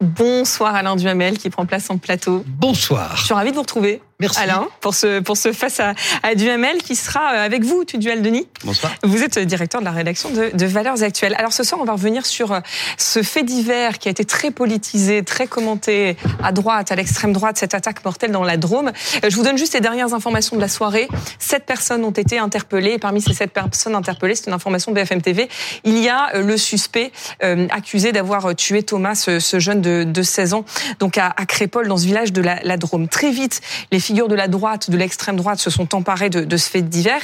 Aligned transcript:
Bonsoir 0.00 0.76
Alain 0.76 0.94
Duhamel 0.94 1.38
qui 1.38 1.50
prend 1.50 1.66
place 1.66 1.90
en 1.90 1.98
plateau. 1.98 2.44
Bonsoir. 2.46 3.16
Je 3.16 3.24
suis 3.24 3.34
ravie 3.34 3.50
de 3.50 3.56
vous 3.56 3.62
retrouver. 3.62 4.00
Merci. 4.20 4.40
Alain, 4.40 4.68
pour 4.80 4.94
ce, 4.94 5.18
pour 5.18 5.36
ce 5.36 5.52
face 5.52 5.80
à, 5.80 5.92
à 6.22 6.36
Duhamel 6.36 6.78
qui 6.78 6.94
sera 6.94 7.34
euh, 7.34 7.44
avec 7.44 7.64
vous, 7.64 7.84
tu 7.84 7.98
Duel 7.98 8.22
Denis. 8.22 8.46
Bonsoir. 8.64 8.92
Vous 9.02 9.24
êtes 9.24 9.40
directeur 9.40 9.80
de 9.80 9.84
la 9.84 9.90
rédaction 9.90 10.30
de, 10.30 10.56
de, 10.56 10.66
Valeurs 10.66 11.02
Actuelles. 11.02 11.34
Alors 11.36 11.52
ce 11.52 11.64
soir, 11.64 11.80
on 11.80 11.84
va 11.84 11.94
revenir 11.94 12.24
sur 12.24 12.52
euh, 12.52 12.60
ce 12.96 13.24
fait 13.24 13.42
divers 13.42 13.98
qui 13.98 14.06
a 14.06 14.12
été 14.12 14.24
très 14.24 14.52
politisé, 14.52 15.24
très 15.24 15.48
commenté 15.48 16.16
à 16.44 16.52
droite, 16.52 16.92
à 16.92 16.94
l'extrême 16.94 17.32
droite, 17.32 17.58
cette 17.58 17.74
attaque 17.74 18.04
mortelle 18.04 18.30
dans 18.30 18.44
la 18.44 18.56
Drôme. 18.56 18.92
Euh, 19.24 19.30
je 19.30 19.34
vous 19.34 19.42
donne 19.42 19.58
juste 19.58 19.74
les 19.74 19.80
dernières 19.80 20.14
informations 20.14 20.54
de 20.54 20.60
la 20.60 20.68
soirée. 20.68 21.08
Sept 21.40 21.66
personnes 21.66 22.04
ont 22.04 22.10
été 22.12 22.38
interpellées. 22.38 22.92
Et 22.92 22.98
parmi 22.98 23.20
ces 23.20 23.34
sept 23.34 23.52
personnes 23.52 23.96
interpellées, 23.96 24.36
c'est 24.36 24.46
une 24.46 24.52
information 24.52 24.92
de 24.92 25.00
BFM 25.00 25.22
TV, 25.22 25.48
il 25.82 25.98
y 25.98 26.08
a 26.08 26.38
le 26.38 26.56
suspect 26.56 27.10
euh, 27.42 27.66
accusé 27.70 28.12
d'avoir 28.12 28.54
tué 28.54 28.84
Thomas, 28.84 29.16
ce, 29.16 29.40
ce 29.40 29.58
jeune 29.58 29.80
de, 29.80 30.04
de, 30.04 30.22
16 30.22 30.54
ans, 30.54 30.64
donc 31.00 31.18
à, 31.18 31.34
à 31.36 31.46
Crépol, 31.46 31.88
dans 31.88 31.96
ce 31.96 32.06
village 32.06 32.32
de 32.32 32.42
la, 32.42 32.60
la 32.62 32.76
Drôme. 32.76 33.08
Très 33.08 33.32
vite, 33.32 33.60
les 33.90 34.03
figures 34.04 34.28
de 34.28 34.34
la 34.34 34.48
droite, 34.48 34.90
de 34.90 34.96
l'extrême 34.96 35.36
droite 35.36 35.58
se 35.58 35.70
sont 35.70 35.94
emparés 35.94 36.30
de, 36.30 36.44
de 36.44 36.56
ce 36.56 36.68
fait 36.68 36.82
divers 36.82 37.22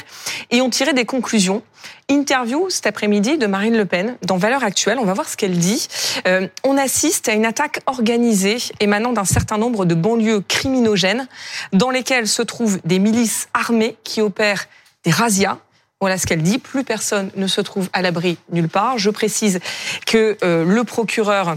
et 0.49 0.61
ont 0.61 0.69
tiré 0.69 0.93
des 0.93 1.05
conclusions. 1.05 1.63
Interview 2.09 2.69
cet 2.69 2.87
après-midi 2.87 3.37
de 3.37 3.47
Marine 3.47 3.77
Le 3.77 3.85
Pen 3.85 4.17
dans 4.23 4.37
Valeurs 4.37 4.63
Actuelles. 4.63 4.97
On 4.99 5.05
va 5.05 5.13
voir 5.13 5.29
ce 5.29 5.37
qu'elle 5.37 5.57
dit. 5.57 5.87
Euh, 6.27 6.47
on 6.63 6.77
assiste 6.77 7.29
à 7.29 7.33
une 7.33 7.45
attaque 7.45 7.79
organisée 7.85 8.57
émanant 8.79 9.13
d'un 9.13 9.25
certain 9.25 9.57
nombre 9.57 9.85
de 9.85 9.95
banlieues 9.95 10.41
criminogènes 10.41 11.27
dans 11.71 11.89
lesquelles 11.89 12.27
se 12.27 12.41
trouvent 12.41 12.79
des 12.83 12.99
milices 12.99 13.47
armées 13.53 13.95
qui 14.03 14.21
opèrent 14.21 14.65
des 15.05 15.11
razzias. 15.11 15.57
Voilà 16.01 16.17
ce 16.17 16.27
qu'elle 16.27 16.41
dit. 16.41 16.57
Plus 16.57 16.83
personne 16.83 17.31
ne 17.35 17.47
se 17.47 17.61
trouve 17.61 17.89
à 17.93 18.01
l'abri 18.01 18.37
nulle 18.51 18.69
part. 18.69 18.97
Je 18.97 19.09
précise 19.09 19.59
que 20.05 20.37
euh, 20.43 20.65
le 20.65 20.83
procureur 20.83 21.55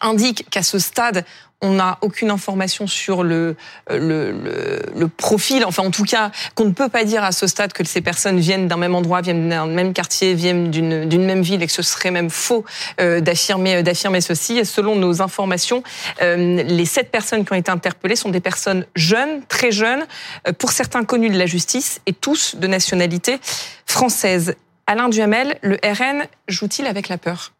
indique 0.00 0.48
qu'à 0.50 0.62
ce 0.62 0.78
stade, 0.78 1.24
on 1.62 1.72
n'a 1.74 1.98
aucune 2.00 2.30
information 2.30 2.86
sur 2.86 3.22
le, 3.22 3.56
le, 3.88 5.06
profil, 5.08 5.64
enfin 5.64 5.82
en 5.82 5.90
tout 5.90 6.04
cas 6.04 6.30
qu'on 6.54 6.64
ne 6.64 6.72
peut 6.72 6.88
pas 6.88 7.04
dire 7.04 7.22
à 7.22 7.32
ce 7.32 7.46
stade 7.46 7.72
que 7.72 7.84
ces 7.84 8.00
personnes 8.00 8.40
viennent 8.40 8.68
d'un 8.68 8.76
même 8.76 8.94
endroit, 8.94 9.20
viennent 9.20 9.48
d'un 9.48 9.66
même 9.66 9.92
quartier, 9.92 10.34
viennent 10.34 10.70
d'une 10.70 11.24
même 11.24 11.42
ville 11.42 11.62
et 11.62 11.66
que 11.66 11.72
ce 11.72 11.82
serait 11.82 12.10
même 12.10 12.30
faux 12.30 12.64
euh, 13.00 13.20
d'affirmer 13.20 13.82
d'affirmer 13.82 14.20
ceci. 14.20 14.64
Selon 14.64 14.96
nos 14.96 15.22
informations, 15.22 15.82
euh, 16.20 16.62
les 16.62 16.84
sept 16.84 17.10
personnes 17.10 17.44
qui 17.44 17.52
ont 17.52 17.56
été 17.56 17.70
interpellées 17.70 18.16
sont 18.16 18.30
des 18.30 18.40
personnes 18.40 18.86
jeunes, 18.94 19.42
très 19.48 19.70
jeunes, 19.70 20.04
euh, 20.48 20.52
pour 20.52 20.72
certains 20.72 21.04
connus 21.04 21.30
de 21.30 21.38
la 21.38 21.46
justice 21.46 22.00
et 22.06 22.12
tous 22.12 22.56
de 22.56 22.66
nationalité 22.66 23.38
française. 23.86 24.54
Alain 24.86 25.08
Duhamel, 25.08 25.58
le 25.62 25.78
RN 25.84 26.26
joue-t-il 26.48 26.86
avec 26.86 27.08
la 27.08 27.18
peur? 27.18 27.52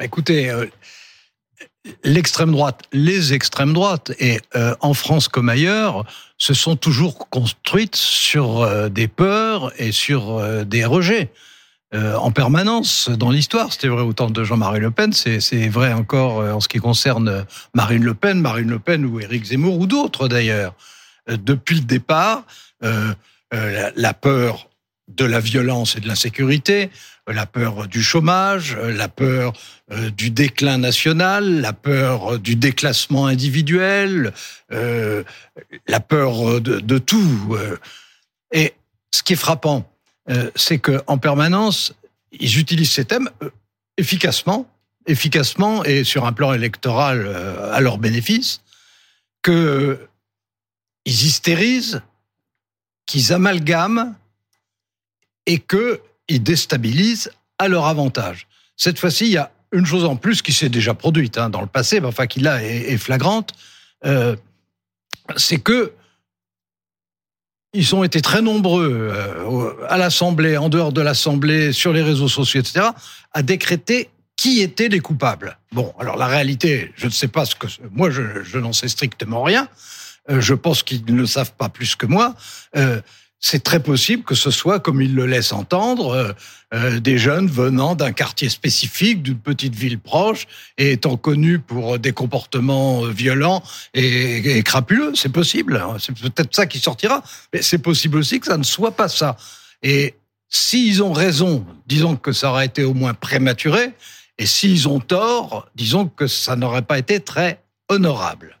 Écoutez, 0.00 0.50
euh, 0.50 0.66
l'extrême 2.04 2.52
droite, 2.52 2.82
les 2.92 3.32
extrêmes 3.34 3.72
droites, 3.72 4.12
et 4.18 4.40
euh, 4.56 4.74
en 4.80 4.94
France 4.94 5.28
comme 5.28 5.48
ailleurs, 5.48 6.04
se 6.36 6.54
sont 6.54 6.76
toujours 6.76 7.28
construites 7.28 7.96
sur 7.96 8.62
euh, 8.62 8.88
des 8.88 9.08
peurs 9.08 9.72
et 9.80 9.92
sur 9.92 10.38
euh, 10.38 10.64
des 10.64 10.84
rejets. 10.84 11.30
en 11.92 12.30
permanence 12.32 13.08
dans 13.08 13.30
l'histoire, 13.30 13.72
c'était 13.72 13.88
vrai 13.88 14.02
autant 14.02 14.28
de 14.28 14.44
Jean-Marie 14.44 14.80
Le 14.80 14.90
Pen, 14.90 15.14
c'est 15.14 15.68
vrai 15.68 15.94
encore 15.94 16.44
en 16.56 16.60
ce 16.60 16.68
qui 16.68 16.80
concerne 16.80 17.46
Marine 17.72 18.04
Le 18.04 18.12
Pen, 18.12 18.42
Marine 18.42 18.68
Le 18.68 18.78
Pen 18.78 19.06
ou 19.06 19.20
Éric 19.20 19.44
Zemmour 19.46 19.78
ou 19.78 19.86
d'autres 19.86 20.28
d'ailleurs. 20.28 20.74
Depuis 21.26 21.76
le 21.76 21.86
départ, 21.86 22.44
la 23.52 24.12
peur 24.12 24.67
de 25.08 25.24
la 25.24 25.40
violence 25.40 25.96
et 25.96 26.00
de 26.00 26.08
l'insécurité, 26.08 26.90
la 27.26 27.46
peur 27.46 27.86
du 27.86 28.02
chômage, 28.02 28.76
la 28.76 29.08
peur 29.08 29.52
du 30.16 30.30
déclin 30.30 30.78
national, 30.78 31.60
la 31.60 31.72
peur 31.72 32.38
du 32.38 32.56
déclassement 32.56 33.26
individuel, 33.26 34.32
euh, 34.72 35.24
la 35.86 36.00
peur 36.00 36.60
de, 36.60 36.80
de, 36.80 36.98
tout. 36.98 37.56
Et 38.52 38.74
ce 39.10 39.22
qui 39.22 39.34
est 39.34 39.36
frappant, 39.36 39.90
euh, 40.30 40.50
c'est 40.56 40.78
que 40.78 41.00
en 41.06 41.18
permanence, 41.18 41.94
ils 42.32 42.58
utilisent 42.58 42.92
ces 42.92 43.04
thèmes 43.04 43.30
efficacement, 43.96 44.70
efficacement 45.06 45.84
et 45.84 46.04
sur 46.04 46.26
un 46.26 46.32
plan 46.32 46.52
électoral 46.52 47.26
à 47.72 47.80
leur 47.80 47.98
bénéfice, 47.98 48.62
que 49.42 50.08
ils 51.04 51.24
hystérisent, 51.24 52.02
qu'ils 53.06 53.32
amalgament 53.32 54.14
et 55.48 55.58
qu'ils 55.58 56.42
déstabilisent 56.42 57.32
à 57.58 57.68
leur 57.68 57.86
avantage. 57.86 58.46
Cette 58.76 58.98
fois-ci, 58.98 59.24
il 59.26 59.32
y 59.32 59.38
a 59.38 59.50
une 59.72 59.86
chose 59.86 60.04
en 60.04 60.14
plus 60.14 60.42
qui 60.42 60.52
s'est 60.52 60.68
déjà 60.68 60.94
produite 60.94 61.38
hein, 61.38 61.48
dans 61.48 61.62
le 61.62 61.66
passé, 61.66 62.00
mais 62.00 62.06
enfin 62.06 62.26
qui 62.26 62.40
là 62.40 62.62
est, 62.62 62.98
flagrante, 62.98 63.52
euh, 64.04 64.36
c'est 65.36 65.58
que 65.58 65.92
ils 67.74 67.94
ont 67.94 68.04
été 68.04 68.20
très 68.20 68.40
nombreux 68.40 69.10
euh, 69.12 69.86
à 69.88 69.96
l'Assemblée, 69.96 70.56
en 70.56 70.68
dehors 70.68 70.92
de 70.92 71.00
l'Assemblée, 71.00 71.72
sur 71.72 71.92
les 71.92 72.02
réseaux 72.02 72.28
sociaux, 72.28 72.60
etc., 72.60 72.86
à 73.32 73.42
décréter 73.42 74.10
qui 74.36 74.60
étaient 74.60 74.88
les 74.88 75.00
coupables. 75.00 75.58
Bon, 75.72 75.92
alors 75.98 76.16
la 76.16 76.26
réalité, 76.26 76.92
je 76.96 77.06
ne 77.06 77.10
sais 77.10 77.28
pas 77.28 77.44
ce 77.44 77.54
que 77.54 77.66
moi, 77.90 78.10
je, 78.10 78.42
je 78.42 78.58
n'en 78.58 78.72
sais 78.72 78.88
strictement 78.88 79.42
rien. 79.42 79.68
Euh, 80.30 80.40
je 80.40 80.54
pense 80.54 80.82
qu'ils 80.82 81.04
ne 81.06 81.16
le 81.16 81.26
savent 81.26 81.52
pas 81.54 81.68
plus 81.68 81.96
que 81.96 82.06
moi. 82.06 82.34
Euh, 83.38 83.44
c'est 83.48 83.62
très 83.62 83.80
possible 83.80 84.24
que 84.24 84.34
ce 84.34 84.50
soit, 84.50 84.80
comme 84.80 85.00
il 85.00 85.14
le 85.14 85.26
laisse 85.26 85.52
entendre, 85.52 86.10
euh, 86.10 86.32
euh, 86.74 87.00
des 87.00 87.18
jeunes 87.18 87.46
venant 87.46 87.94
d'un 87.94 88.12
quartier 88.12 88.48
spécifique, 88.48 89.22
d'une 89.22 89.38
petite 89.38 89.74
ville 89.74 89.98
proche, 89.98 90.46
et 90.76 90.92
étant 90.92 91.16
connus 91.16 91.58
pour 91.58 91.98
des 91.98 92.12
comportements 92.12 93.02
violents 93.02 93.62
et, 93.94 94.58
et 94.58 94.62
crapuleux. 94.62 95.12
C'est 95.14 95.32
possible. 95.32 95.76
Hein. 95.76 95.96
C'est 95.98 96.14
peut-être 96.14 96.54
ça 96.54 96.66
qui 96.66 96.78
sortira. 96.78 97.22
Mais 97.52 97.62
c'est 97.62 97.78
possible 97.78 98.18
aussi 98.18 98.40
que 98.40 98.46
ça 98.46 98.58
ne 98.58 98.64
soit 98.64 98.92
pas 98.92 99.08
ça. 99.08 99.36
Et 99.82 100.14
s'ils 100.48 101.02
ont 101.02 101.12
raison, 101.12 101.64
disons 101.86 102.16
que 102.16 102.32
ça 102.32 102.50
aurait 102.50 102.66
été 102.66 102.84
au 102.84 102.94
moins 102.94 103.14
prématuré. 103.14 103.92
Et 104.38 104.46
s'ils 104.46 104.88
ont 104.88 105.00
tort, 105.00 105.68
disons 105.74 106.06
que 106.06 106.26
ça 106.26 106.54
n'aurait 106.56 106.82
pas 106.82 106.98
été 106.98 107.20
très 107.20 107.62
honorable. 107.88 108.57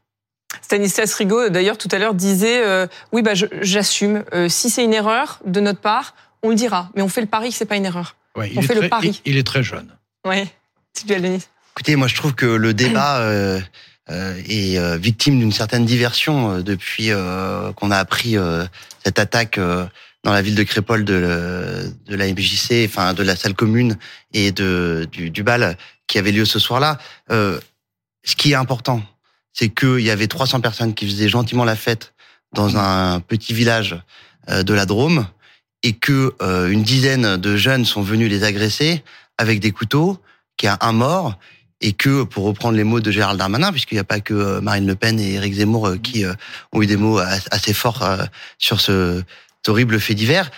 Stanislas 0.68 1.14
Rigaud, 1.14 1.48
d'ailleurs, 1.48 1.78
tout 1.78 1.88
à 1.92 1.98
l'heure, 1.98 2.12
disait 2.12 2.62
euh, 2.62 2.86
Oui, 3.10 3.22
bah, 3.22 3.32
j'assume. 3.62 4.22
Euh, 4.34 4.50
si 4.50 4.68
c'est 4.68 4.84
une 4.84 4.92
erreur 4.92 5.40
de 5.46 5.60
notre 5.60 5.80
part, 5.80 6.14
on 6.42 6.50
le 6.50 6.56
dira. 6.56 6.90
Mais 6.94 7.00
on 7.00 7.08
fait 7.08 7.22
le 7.22 7.26
pari 7.26 7.48
que 7.48 7.54
c'est 7.54 7.64
pas 7.64 7.76
une 7.76 7.86
erreur. 7.86 8.16
Ouais, 8.36 8.52
on 8.54 8.60
fait 8.60 8.74
très, 8.74 8.82
le 8.82 8.88
pari. 8.90 9.22
Il, 9.24 9.32
il, 9.32 9.38
est 9.38 9.46
très 9.46 9.62
jeune. 9.62 9.88
Oui, 10.26 10.44
c'est 10.92 11.06
du 11.06 11.18
Denis. 11.18 11.46
Écoutez, 11.72 11.96
moi, 11.96 12.06
je 12.06 12.14
trouve 12.16 12.34
que 12.34 12.44
le 12.44 12.74
débat 12.74 13.20
euh, 13.20 13.62
est 14.10 14.98
victime 14.98 15.38
d'une 15.38 15.52
certaine 15.52 15.86
diversion 15.86 16.60
depuis 16.60 17.12
qu'on 17.76 17.90
a 17.90 17.96
appris 17.96 18.36
cette 19.02 19.18
attaque 19.18 19.58
dans 19.58 20.32
la 20.32 20.42
ville 20.42 20.54
de 20.54 20.64
Crépole 20.64 21.06
de, 21.06 21.90
de 22.06 22.14
la 22.14 22.26
MJC, 22.26 22.84
enfin 22.84 23.14
de 23.14 23.22
la 23.22 23.36
salle 23.36 23.54
commune 23.54 23.96
et 24.34 24.52
de 24.52 25.08
du, 25.10 25.30
du 25.30 25.42
bal 25.42 25.78
qui 26.06 26.18
avait 26.18 26.32
lieu 26.32 26.44
ce 26.44 26.58
soir-là. 26.58 26.98
ce 27.30 28.36
qui 28.36 28.52
est 28.52 28.56
important, 28.56 29.02
c'est 29.58 29.70
qu'il 29.70 30.00
y 30.00 30.10
avait 30.10 30.28
300 30.28 30.60
personnes 30.60 30.94
qui 30.94 31.06
faisaient 31.08 31.28
gentiment 31.28 31.64
la 31.64 31.74
fête 31.74 32.12
dans 32.54 32.76
un 32.76 33.20
petit 33.20 33.52
village 33.52 33.96
de 34.48 34.72
la 34.72 34.86
Drôme 34.86 35.26
et 35.82 35.92
que 35.92 36.34
euh, 36.42 36.68
une 36.68 36.82
dizaine 36.82 37.36
de 37.36 37.56
jeunes 37.56 37.84
sont 37.84 38.02
venus 38.02 38.30
les 38.30 38.44
agresser 38.44 39.02
avec 39.36 39.60
des 39.60 39.70
couteaux, 39.70 40.18
qu'il 40.56 40.66
y 40.66 40.70
a 40.70 40.78
un 40.80 40.92
mort 40.92 41.38
et 41.80 41.92
que, 41.92 42.24
pour 42.24 42.44
reprendre 42.44 42.76
les 42.76 42.82
mots 42.82 43.00
de 43.00 43.10
Gérald 43.10 43.38
Darmanin, 43.38 43.70
puisqu'il 43.70 43.94
n'y 43.94 44.00
a 44.00 44.04
pas 44.04 44.20
que 44.20 44.58
Marine 44.58 44.86
Le 44.86 44.96
Pen 44.96 45.20
et 45.20 45.34
Éric 45.34 45.54
Zemmour 45.54 45.94
qui 46.02 46.24
euh, 46.24 46.34
ont 46.72 46.82
eu 46.82 46.86
des 46.86 46.96
mots 46.96 47.18
assez 47.18 47.72
forts 47.72 48.02
euh, 48.02 48.24
sur 48.58 48.80
ce 48.80 49.22
horrible 49.66 50.00
fait 50.00 50.14
divers, 50.14 50.50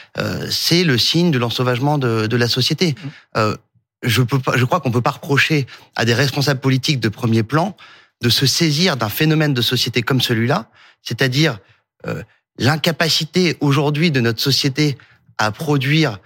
c'est 0.51 0.85
le 0.85 0.97
signe 0.97 1.33
de 1.33 1.39
l'ensauvagement 1.39 1.99
de, 1.99 2.29
de, 2.29 2.37
la 2.37 2.47
société. 2.47 2.95
je 3.35 4.23
peux 4.23 4.39
pas, 4.39 4.57
je 4.57 4.65
crois 4.65 4.79
qu'on 4.79 4.93
peut 4.93 5.01
pas 5.01 5.11
reprocher 5.11 5.67
à 5.97 6.05
des 6.05 6.15
responsables 6.15 6.61
politiques 6.61 7.01
de 7.01 7.09
premier 7.09 7.43
plan 7.43 7.75
de 8.21 8.29
se 8.29 8.47
saisir 8.47 8.97
d'un 8.97 9.09
phénomène 9.09 9.55
de 9.55 9.63
société 9.63 10.03
comme 10.03 10.21
celui-là, 10.21 10.71
c'est-à-dire 11.03 11.59
euh, 12.07 12.23
l'incapacité 12.59 13.57
aujourd'hui 13.61 14.11
de 14.11 14.21
notre 14.21 14.41
société 14.41 14.99
à 15.39 15.51
produire 15.51 16.19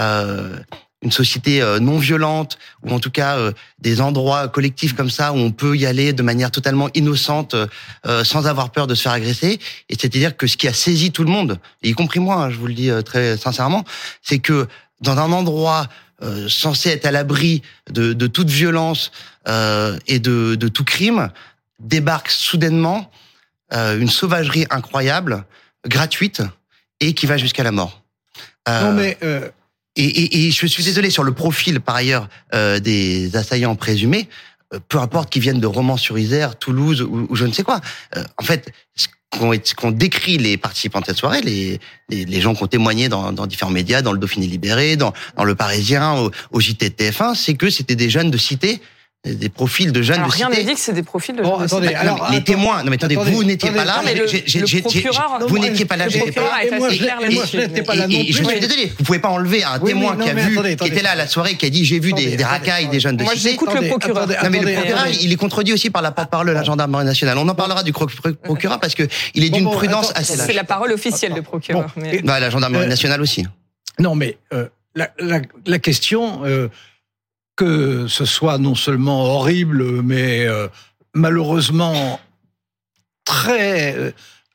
euh, 0.00 0.58
une 1.02 1.12
société 1.12 1.60
euh, 1.60 1.78
non 1.80 1.98
violente 1.98 2.58
ou 2.82 2.90
en 2.90 3.00
tout 3.00 3.10
cas 3.10 3.36
euh, 3.36 3.52
des 3.78 4.00
endroits 4.00 4.48
collectifs 4.48 4.94
comme 4.94 5.10
ça 5.10 5.32
où 5.32 5.36
on 5.36 5.50
peut 5.50 5.76
y 5.76 5.84
aller 5.84 6.12
de 6.12 6.22
manière 6.22 6.50
totalement 6.50 6.88
innocente 6.94 7.54
euh, 8.06 8.24
sans 8.24 8.46
avoir 8.46 8.70
peur 8.70 8.86
de 8.86 8.94
se 8.94 9.02
faire 9.02 9.12
agresser. 9.12 9.58
Et 9.88 9.94
c'est-à-dire 9.98 10.36
que 10.36 10.46
ce 10.46 10.56
qui 10.56 10.68
a 10.68 10.72
saisi 10.72 11.10
tout 11.10 11.24
le 11.24 11.30
monde 11.30 11.58
y 11.82 11.92
compris 11.92 12.20
moi 12.20 12.36
hein, 12.36 12.50
je 12.50 12.56
vous 12.56 12.66
le 12.66 12.74
dis 12.74 12.90
très 13.04 13.36
sincèrement 13.36 13.84
c'est 14.22 14.38
que 14.38 14.68
dans 15.00 15.18
un 15.18 15.32
endroit 15.32 15.88
censé 16.48 16.90
être 16.90 17.06
à 17.06 17.10
l'abri 17.10 17.62
de, 17.90 18.12
de, 18.12 18.26
toute 18.26 18.48
violence 18.48 19.10
et 19.46 20.18
de, 20.18 20.54
de 20.54 20.68
tout 20.68 20.84
crime 20.84 21.30
débarque 21.80 22.30
soudainement 22.30 23.10
une 23.72 24.08
sauvagerie 24.08 24.66
incroyable 24.70 25.44
gratuite 25.86 26.42
et 27.00 27.12
qui 27.14 27.26
va 27.26 27.36
jusqu'à 27.36 27.64
la 27.64 27.72
mort 27.72 28.02
non 28.68 28.92
mais 28.92 29.18
et, 29.96 30.04
et, 30.04 30.46
et, 30.46 30.50
je 30.50 30.66
suis 30.66 30.84
désolé 30.84 31.10
sur 31.10 31.22
le 31.24 31.32
profil 31.32 31.80
par 31.80 31.96
ailleurs 31.96 32.28
des 32.52 33.36
assaillants 33.36 33.74
présumés. 33.74 34.28
Peu 34.88 34.98
importe 34.98 35.30
qu'ils 35.30 35.42
viennent 35.42 35.60
de 35.60 35.66
Romans-sur-Isère, 35.66 36.58
Toulouse 36.58 37.02
ou, 37.02 37.26
ou, 37.28 37.36
je 37.36 37.44
ne 37.44 37.52
sais 37.52 37.62
quoi. 37.62 37.80
en 38.38 38.42
fait, 38.44 38.72
qu'on 39.76 39.90
décrit 39.90 40.36
les 40.38 40.56
participants 40.56 41.00
de 41.00 41.06
cette 41.06 41.16
soirée, 41.16 41.40
les, 41.40 41.80
les, 42.08 42.24
les 42.24 42.40
gens 42.40 42.54
qui 42.54 42.62
ont 42.62 42.66
témoigné 42.66 43.08
dans, 43.08 43.32
dans, 43.32 43.46
différents 43.46 43.70
médias, 43.70 44.02
dans 44.02 44.12
le 44.12 44.18
Dauphiné 44.18 44.46
Libéré, 44.46 44.96
dans, 44.96 45.12
dans 45.36 45.44
le 45.44 45.54
Parisien, 45.54 46.14
au, 46.14 46.30
au 46.50 46.60
JTTF1, 46.60 47.34
c'est 47.34 47.54
que 47.54 47.70
c'était 47.70 47.96
des 47.96 48.10
jeunes 48.10 48.30
de 48.30 48.38
cité 48.38 48.80
des 49.24 49.48
profils 49.50 49.92
de 49.92 50.02
jeunes 50.02 50.16
alors, 50.16 50.30
de 50.30 50.32
rien 50.32 50.46
cité. 50.50 50.58
n'est 50.62 50.68
dit 50.68 50.74
que 50.74 50.80
c'est 50.80 50.92
des 50.92 51.04
profils 51.04 51.36
de 51.36 51.42
Bon, 51.42 51.54
jeunes 51.54 51.62
attendez, 51.66 51.86
de 51.86 51.92
cité. 51.92 52.00
alors, 52.00 52.18
Non, 52.18 52.24
mais 52.30 52.36
les 52.38 52.42
témoins, 52.44 52.82
non 52.82 52.90
mais 52.90 52.96
attendez, 52.96 53.14
attendez, 53.14 53.30
vous 53.30 53.44
n'étiez 53.44 53.68
attendez, 53.68 53.84
pas 53.84 53.92
là, 53.96 54.02
mais 54.04 54.14
le- 54.16 54.80
procureur- 54.80 55.38
vous 55.46 55.58
n'étiez 55.60 55.84
pas 55.84 55.96
là, 55.96 56.06
le 56.06 56.10
j'étais 56.10 56.24
procureur 56.32 56.50
pas 56.50 56.64
est 56.64 56.66
Et 56.66 56.70
moi, 56.76 56.88
assez 56.88 56.96
je 56.96 57.04
moi, 57.04 57.66
n'étais 57.68 57.82
pas 57.82 57.94
là 57.94 58.08
non 58.08 58.18
plus. 58.18 58.32
je 58.32 58.42
suis 58.42 58.60
désolé, 58.60 58.92
vous 58.98 59.04
pouvez 59.04 59.20
pas 59.20 59.28
enlever 59.28 59.62
un 59.62 59.78
Oui, 59.78 59.90
témoin 59.92 60.16
qui 60.16 60.28
a 60.28 60.34
vu, 60.34 60.40
attendez, 60.54 60.68
qui 60.70 60.74
était 60.74 60.84
attendez. 60.86 61.02
là 61.02 61.10
à 61.12 61.14
la 61.14 61.26
soirée, 61.28 61.54
qui 61.56 61.66
a 61.66 61.70
dit 61.70 61.84
j'ai 61.84 62.00
vu 62.00 62.12
des, 62.12 62.22
Attendez, 62.34 62.42
attendez, 62.42 62.44
racailles 62.44 62.88
des 62.88 62.98
jeunes 62.98 63.16
de 63.16 63.22
Moi, 63.22 63.34
cité. 63.36 63.50
j'écoute 63.50 63.68
le 63.68 63.74
Attendez, 63.74 63.88
procureur. 63.90 64.16
attendez, 64.24 64.34
Non 64.42 64.50
mais 64.50 64.58
le 64.58 64.62
attendez, 64.66 64.74
procureur, 64.74 65.02
attendez. 65.02 65.18
il 65.22 65.32
est 65.32 65.36
contredit 65.36 65.72
aussi 65.72 65.90
par 65.90 66.02
la 66.02 66.10
porte-parole 66.10 66.48
de 66.48 66.52
la 66.52 66.64
gendarmerie 66.64 67.04
nationale. 67.04 67.38
On 67.38 67.48
en 67.48 67.54
parlera 67.54 67.84
du 67.84 67.92
procureur 67.92 68.80
parce 68.80 68.96
que 68.96 69.04
il 69.34 69.44
est 69.44 69.50
d'une 69.50 69.70
prudence 69.70 70.10
assez 70.16 70.32
C'est 70.32 70.46
lâche. 70.48 70.56
la 70.56 70.64
parole 70.64 70.90
officielle 70.90 71.32
du 71.34 71.42
procureur. 71.42 71.86
Bah, 72.24 72.40
la 72.40 72.50
gendarmerie 72.50 72.86
Euh, 72.86 72.88
nationale 72.88 73.22
aussi. 73.22 73.46
Non, 74.00 74.16
mais 74.16 74.36
euh, 74.52 74.66
la, 74.96 75.10
la, 75.20 75.40
la 75.64 75.78
question, 75.78 76.40
euh, 76.44 76.66
que 77.62 78.08
ce 78.08 78.24
soit 78.24 78.58
non 78.58 78.74
seulement 78.74 79.36
horrible, 79.36 80.02
mais 80.02 80.46
euh, 80.46 80.66
malheureusement 81.14 82.18
très 83.24 83.96
euh, 83.96 84.10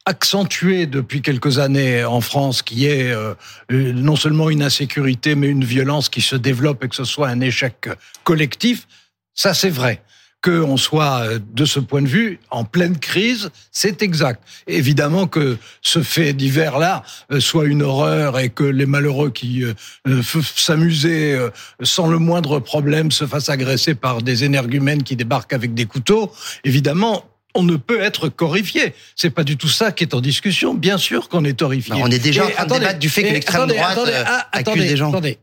accentuée 0.06 0.88
depuis 0.88 1.22
quelques 1.22 1.58
années 1.58 2.04
en 2.04 2.20
France, 2.20 2.62
qui 2.62 2.86
est 2.86 3.10
euh, 3.10 3.34
non 3.70 4.18
seulement 4.18 4.50
une 4.50 4.62
insécurité, 4.62 5.36
mais 5.36 5.48
une 5.48 5.64
violence 5.64 6.10
qui 6.10 6.20
se 6.20 6.36
développe 6.36 6.84
et 6.84 6.90
que 6.90 6.98
ce 6.98 7.06
soit 7.06 7.30
un 7.30 7.40
échec 7.40 7.90
collectif, 8.26 8.90
ça 9.34 9.54
c'est 9.54 9.70
vrai. 9.70 10.02
Qu'on 10.48 10.78
soit 10.78 11.24
euh, 11.24 11.40
de 11.54 11.66
ce 11.66 11.82
point 11.82 12.02
de 12.02 12.08
vue 12.08 12.40
en 12.52 12.64
pleine 12.64 12.98
crise, 12.98 13.50
c'est 13.70 14.02
exact. 14.02 14.42
Évidemment 14.68 15.28
que 15.28 15.58
ce 15.82 16.02
fait 16.02 16.32
divers-là 16.32 17.04
euh, 17.34 17.42
soit 17.42 17.66
une 17.66 17.82
horreur 17.82 18.40
et 18.40 18.48
que 18.48 18.64
les 18.64 18.86
malheureux 18.86 19.30
qui 19.30 19.66
euh, 19.66 19.74
euh, 20.08 20.22
s'amusaient 20.56 21.34
euh, 21.34 21.50
sans 21.84 22.08
le 22.08 22.18
moindre 22.18 22.60
problème 22.60 23.12
se 23.12 23.28
fassent 23.28 23.50
agresser 23.50 23.94
par 23.94 24.22
des 24.22 24.46
énergumènes 24.46 25.04
qui 25.04 25.18
débarquent 25.18 25.52
avec 25.52 25.74
des 25.74 25.86
couteaux, 25.86 26.32
évidemment, 26.64 27.26
on 27.54 27.64
ne 27.64 27.76
peut 27.76 28.00
être 28.00 28.30
qu'horrifié. 28.30 28.94
C'est 29.18 29.32
pas 29.32 29.44
du 29.44 29.58
tout 29.58 29.68
ça 29.68 29.92
qui 29.92 30.06
est 30.06 30.14
en 30.14 30.22
discussion. 30.22 30.74
Bien 30.74 30.98
sûr 30.98 31.28
qu'on 31.28 31.44
est 31.44 31.62
horrifié. 31.62 31.96
On 31.98 32.10
est 32.10 32.20
déjà 32.20 32.46
en 32.46 32.50
train 32.50 32.66
de 32.68 32.74
débattre 32.74 33.00
du 33.00 33.10
fait 33.10 33.24
que 33.24 33.34
l'extrême 33.34 33.68
droite, 33.68 33.92
attendez, 33.92 34.12
euh, 34.14 34.24
ah, 34.26 34.48
accuse 34.54 34.72
attendez, 34.72 34.88
des 34.88 34.96
gens. 34.96 35.10
Attendez. 35.10 35.40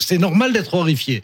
C'est 0.00 0.18
normal 0.18 0.54
d'être 0.54 0.72
horrifié. 0.72 1.22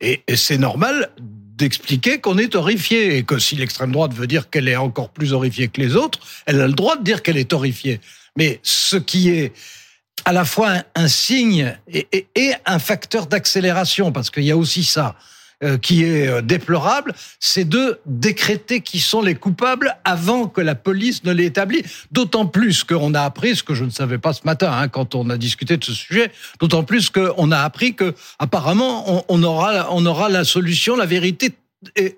Et, 0.00 0.22
et 0.26 0.36
c'est 0.36 0.58
normal 0.58 1.10
d'expliquer 1.56 2.20
qu'on 2.20 2.38
est 2.38 2.54
horrifié 2.54 3.16
et 3.16 3.22
que 3.22 3.38
si 3.38 3.56
l'extrême 3.56 3.92
droite 3.92 4.12
veut 4.12 4.26
dire 4.26 4.50
qu'elle 4.50 4.68
est 4.68 4.76
encore 4.76 5.08
plus 5.08 5.32
horrifiée 5.32 5.68
que 5.68 5.80
les 5.80 5.96
autres, 5.96 6.20
elle 6.44 6.60
a 6.60 6.66
le 6.66 6.74
droit 6.74 6.96
de 6.96 7.02
dire 7.02 7.22
qu'elle 7.22 7.38
est 7.38 7.52
horrifiée. 7.52 8.00
Mais 8.36 8.60
ce 8.62 8.96
qui 8.96 9.30
est 9.30 9.52
à 10.24 10.32
la 10.32 10.44
fois 10.44 10.82
un, 10.94 11.08
signe 11.08 11.76
et, 11.88 12.52
un 12.66 12.78
facteur 12.78 13.26
d'accélération, 13.26 14.12
parce 14.12 14.30
qu'il 14.30 14.44
y 14.44 14.50
a 14.50 14.56
aussi 14.56 14.84
ça 14.84 15.16
qui 15.78 16.04
est 16.04 16.28
euh, 16.28 16.42
déplorable, 16.42 17.14
c'est 17.40 17.64
de 17.66 17.98
décréter 18.04 18.80
qui 18.80 19.00
sont 19.00 19.22
les 19.22 19.34
coupables 19.34 19.96
avant 20.04 20.48
que 20.48 20.60
la 20.60 20.74
police 20.74 21.24
ne 21.24 21.32
l'ait 21.32 21.46
établi. 21.46 21.82
D'autant 22.12 22.46
plus 22.46 22.84
qu'on 22.84 23.14
a 23.14 23.22
appris, 23.22 23.56
ce 23.56 23.62
que 23.62 23.74
je 23.74 23.84
ne 23.84 23.90
savais 23.90 24.18
pas 24.18 24.32
ce 24.32 24.42
matin 24.44 24.70
hein, 24.72 24.88
quand 24.88 25.14
on 25.14 25.30
a 25.30 25.38
discuté 25.38 25.76
de 25.76 25.84
ce 25.84 25.92
sujet, 25.92 26.30
d'autant 26.60 26.84
plus 26.84 27.10
qu'on 27.10 27.50
a 27.52 27.58
appris 27.58 27.94
que 27.94 28.14
apparemment 28.38 29.04
on, 29.10 29.24
on 29.28 29.42
aura 29.42 29.88
on 29.90 30.04
aura 30.04 30.28
la 30.28 30.44
solution, 30.44 30.96
la 30.96 31.06
vérité 31.06 31.52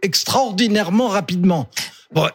extraordinairement 0.03 1.09
rapidement. 1.09 1.69
Bon, 2.11 2.27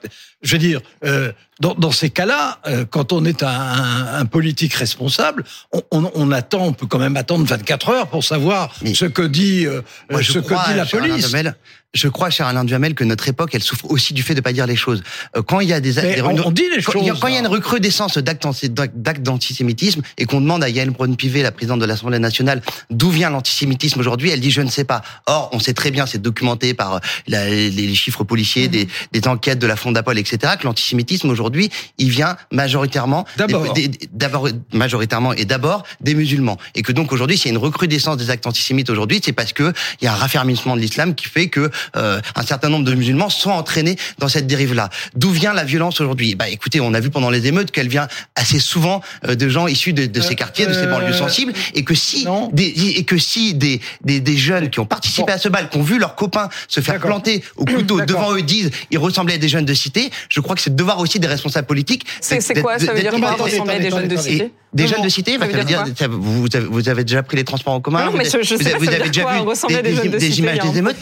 je 0.43 0.51
veux 0.51 0.59
dire, 0.59 0.81
euh, 1.03 1.31
dans, 1.59 1.73
dans 1.73 1.91
ces 1.91 2.11
cas-là, 2.11 2.59
euh, 2.67 2.85
quand 2.85 3.11
on 3.11 3.25
est 3.25 3.41
un, 3.41 3.47
un- 3.47 4.19
un 4.19 4.25
politique 4.25 4.75
responsable, 4.75 5.43
on, 5.71 5.81
on, 5.91 6.11
on 6.13 6.31
attend, 6.31 6.65
on 6.67 6.73
peut 6.73 6.85
quand 6.85 6.99
même 6.99 7.17
attendre 7.17 7.45
24 7.45 7.89
heures 7.89 8.07
pour 8.07 8.23
savoir 8.23 8.75
Mais- 8.83 8.93
ce 8.93 9.05
que 9.05 9.23
dit, 9.23 9.65
euh, 9.65 9.81
Moi, 10.11 10.21
ce 10.21 10.37
crois, 10.39 10.63
que 10.65 10.71
dit 10.71 10.77
la 10.77 10.85
police. 10.85 11.31
Je 11.93 12.07
crois, 12.07 12.29
cher 12.31 12.47
Alain 12.47 12.63
Duhamel, 12.63 12.95
que 12.95 13.03
notre 13.03 13.27
époque, 13.27 13.51
elle 13.53 13.61
souffre 13.61 13.85
aussi 13.91 14.13
du 14.13 14.23
fait 14.23 14.33
de 14.33 14.41
pas 14.41 14.51
dire 14.51 14.65
les 14.65 14.75
choses. 14.75 15.03
Euh, 15.37 15.43
Quand 15.43 15.59
il 15.59 15.69
y 15.69 15.73
a 15.73 15.79
des, 15.79 15.93
des- 15.93 16.21
on, 16.23 16.29
on 16.47 16.49
dit 16.51 16.63
les 16.75 16.81
quand 16.81 16.91
choses. 16.93 17.19
quand 17.19 17.27
il 17.27 17.33
y 17.33 17.35
a 17.35 17.39
une 17.39 17.43
là. 17.45 17.49
recrudescence 17.51 18.17
d'actes 18.17 18.45
anti- 18.45 18.69
d'actes 18.69 19.21
d'antisémitisme 19.21 20.01
et 20.17 20.25
qu'on 20.25 20.41
demande 20.41 20.63
à 20.63 20.69
Yael 20.69 20.89
Braun-Pivet, 20.89 21.43
la 21.43 21.51
présidente 21.51 21.79
de 21.79 21.85
l'Assemblée 21.85 22.17
nationale, 22.17 22.61
d'où 22.89 23.11
vient 23.11 23.29
l'antisémitisme 23.29 23.99
aujourd'hui, 23.99 24.31
elle 24.31 24.39
dit 24.39 24.49
je 24.49 24.61
ne 24.61 24.69
sais 24.69 24.85
pas. 24.85 25.03
Or, 25.27 25.49
on 25.53 25.59
sait 25.59 25.73
très 25.75 25.91
bien, 25.91 26.07
c'est 26.07 26.21
documenté 26.21 26.73
par 26.73 26.95
euh, 26.95 26.99
la- 27.27 27.47
les, 27.49 27.93
chiffres 27.95 28.23
policiers, 28.23 28.67
des, 28.67 28.87
des 29.11 29.27
enquêtes 29.27 29.59
de 29.59 29.67
la 29.67 29.75
Fondapol, 29.75 30.17
etc., 30.17 30.53
que 30.59 30.65
l'antisémitisme 30.65 31.29
aujourd'hui, 31.29 31.69
il 31.99 32.09
vient 32.09 32.37
majoritairement 32.51 33.25
d'abord 33.37 34.51
majoritairement 34.73 35.33
et 35.33 35.45
d'abord 35.45 35.83
des 36.01 36.15
musulmans. 36.15 36.57
Et 36.75 36.81
que 36.81 36.91
donc 36.91 37.11
aujourd'hui, 37.11 37.37
s'il 37.37 37.51
y 37.51 37.53
a 37.53 37.57
une 37.57 37.63
recrudescence 37.63 38.17
des 38.17 38.29
actes 38.29 38.47
antisémites 38.47 38.89
aujourd'hui, 38.89 39.21
c'est 39.23 39.33
parce 39.33 39.53
que 39.53 39.73
il 40.01 40.05
y 40.05 40.07
a 40.07 40.13
un 40.13 40.15
raffermissement 40.15 40.75
de 40.75 40.81
l'islam 40.81 41.13
qui 41.15 41.25
fait 41.27 41.47
que 41.47 41.69
euh, 41.95 42.19
un 42.35 42.43
certain 42.43 42.69
nombre 42.69 42.85
de 42.85 42.93
musulmans 42.93 43.29
sont 43.29 43.51
entraînés 43.51 43.95
dans 44.19 44.27
cette 44.27 44.47
dérive-là. 44.47 44.89
D'où 45.15 45.29
vient 45.31 45.53
la 45.53 45.63
violence 45.63 45.99
aujourd'hui? 46.01 46.35
Bah 46.35 46.49
écoutez, 46.49 46.79
on 46.81 46.93
a 46.93 46.99
vu 46.99 47.09
pendant 47.09 47.29
les 47.29 47.47
émeutes 47.47 47.71
qu'elle 47.71 47.87
vient 47.89 48.07
assez 48.35 48.59
souvent 48.59 49.01
euh, 49.27 49.35
de 49.35 49.49
gens 49.49 49.67
issus 49.67 49.93
de, 49.93 50.05
de 50.05 50.21
ces 50.21 50.31
Euh, 50.33 50.35
quartiers, 50.35 50.65
de 50.65 50.73
ces 50.73 50.87
banlieues 50.87 51.13
sensibles, 51.13 51.53
et 51.75 51.83
que 51.83 51.93
si 51.95 52.25
non. 52.25 52.49
des, 52.53 52.65
et 52.97 53.03
que 53.03 53.17
si 53.17 53.53
des, 53.53 53.81
des, 54.03 54.19
des 54.19 54.37
jeunes 54.37 54.69
qui 54.69 54.79
ont 54.79 54.85
participé 54.85 55.23
Bon. 55.27 55.33
à 55.33 55.37
ce 55.37 55.47
bal, 55.49 55.69
qui 55.69 55.77
ont 55.77 55.83
vu 55.83 55.99
leurs 55.99 56.15
copains 56.15 56.49
se 56.67 56.79
faire 56.81 56.99
planter 56.99 57.43
au 57.55 57.65
couteau 57.65 58.01
devant 58.05 58.33
eux, 58.33 58.41
disent 58.41 58.71
ils 58.91 58.97
ressemblaient 58.97 59.35
à 59.35 59.37
des 59.37 59.47
jeunes 59.49 59.65
de 59.65 59.73
cité, 59.73 60.09
je 60.29 60.39
crois 60.39 60.55
que 60.55 60.61
c'est 60.61 60.69
le 60.71 60.75
devoir 60.75 60.99
aussi 60.99 61.19
des 61.19 61.27
responsables 61.27 61.67
politiques. 61.67 62.05
C'est 62.19 62.39
quoi 62.61 62.79
Ça 62.79 62.93
veut 62.93 63.01
dire 63.01 63.11
quoi 63.11 63.33
ressembler 63.33 63.75
à 63.75 63.79
des 63.79 63.87
attendez, 63.87 64.01
jeunes 64.01 64.07
de 64.09 64.13
attendez. 64.15 64.29
cité 64.31 64.43
et 64.45 64.51
des 64.75 64.87
jeunes 64.87 65.03
de 65.03 65.09
cité, 65.09 65.37
bah, 65.37 65.45
Ça 65.51 65.57
veut 65.57 65.63
dire 65.65 65.83
vous, 66.09 66.47
avez, 66.53 66.65
vous 66.65 66.89
avez 66.89 67.03
déjà 67.03 67.21
pris 67.21 67.37
les 67.37 67.43
transports 67.43 67.73
en 67.75 67.79
commun 67.81 68.05
Non, 68.05 68.11
mais 68.17 68.23
vous, 68.23 68.29
je- 68.31 68.43
je 68.43 68.55
vous 68.55 68.63
sais 68.63 68.73
vous 68.75 68.87
avez 68.89 69.09
déjà 69.09 69.21
quoi, 69.21 69.33
vu 69.69 69.75
des 69.75 69.81
des, 69.83 69.95
jeunes 69.95 70.11
de 70.11 70.17
des 70.17 70.29
cité, 70.31 70.41
images 70.41 70.59
un 70.63 70.71
des 70.71 70.77
émeutes 70.79 70.97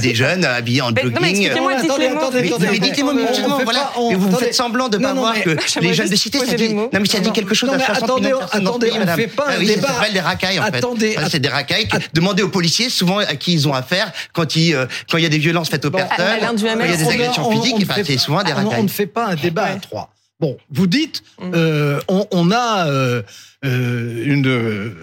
des 0.00 0.14
jeunes 0.14 0.44
habillés 0.44 0.80
en 0.82 0.90
Mais- 0.92 1.02
non, 1.04 1.10
mais 1.20 1.28
jogging. 1.28 1.54
Non, 1.54 1.68
Mais, 1.68 1.74
attendez. 1.76 2.78
dites-moi 2.80 3.12
On- 3.14 3.16
on 3.18 3.20
mutuellement, 3.28 3.58
fait 3.58 3.64
voilà. 3.64 3.92
on- 3.96 4.10
Mais 4.10 4.16
vous 4.16 4.36
faites 4.36 4.54
semblant 4.54 4.88
de 4.88 4.98
Non, 4.98 5.08
pas 5.08 5.14
voir 5.14 5.34
que 5.42 5.50
les 5.80 5.94
jeunes 5.94 6.08
de 6.08 6.16
cité, 6.16 6.38
ça 6.38 6.54
dit, 6.54 6.74
non 6.74 6.88
mais 6.92 7.06
ça 7.06 7.20
dit 7.20 7.32
quelque 7.32 7.54
chose 7.54 7.70
à 7.70 7.76
mais 7.76 7.84
60 7.84 8.04
attendez, 8.04 8.22
millions 8.22 8.36
de 8.36 8.40
personnes 8.40 8.60
dans 8.64 8.70
ce 8.72 8.76
attendez, 8.76 8.86
pays, 8.88 8.96
on 8.96 9.00
madame. 9.00 9.20
fait 9.20 9.26
pas 9.28 9.44
Ah 9.48 9.52
un 9.54 9.58
oui, 9.58 9.66
ça 9.68 9.74
débat. 9.74 9.88
s'appelle 9.88 10.12
des 10.12 10.20
racailles 10.20 10.58
en 10.60 10.64
fait. 10.64 10.84
C'est 11.30 11.38
des 11.40 11.48
racailles. 11.48 11.88
que- 11.88 11.96
Demandez 12.14 12.42
aux 12.42 12.48
policiers 12.48 12.90
souvent 12.90 13.18
à 13.18 13.34
qui 13.36 13.52
ils 13.52 13.68
ont 13.68 13.74
affaire 13.74 14.12
quand 14.32 14.56
euh, 14.56 14.86
il 15.14 15.20
y 15.20 15.26
a 15.26 15.28
des 15.28 15.38
violences 15.38 15.68
faites 15.68 15.84
aux 15.84 15.90
personnes, 15.90 16.16
quand 16.18 16.24
il 16.56 16.66
y 16.66 16.68
a 16.68 16.96
des 16.96 17.04
on- 17.04 17.10
agressions 17.10 17.42
on- 17.48 17.52
on 17.56 17.62
physiques, 17.62 17.88
ne 17.98 18.04
c'est 18.04 18.18
souvent 18.18 18.42
des 18.42 18.52
on- 18.52 18.56
On 18.60 18.64
racailles. 18.68 18.82
ne 18.84 18.88
fait 18.88 19.06
pas 19.06 19.26
un 19.28 19.34
débat 19.34 19.64
à 19.66 19.76
trois. 19.76 20.12
Bon, 20.40 20.56
vous 20.70 20.86
dites, 20.86 21.22
Mm. 21.40 21.52
euh, 21.54 22.00
on, 22.08 22.26
on 22.30 22.50
a 22.50 22.86
euh, 22.88 23.22
euh, 23.64 24.22
une 24.24 24.46
euh, 24.48 24.94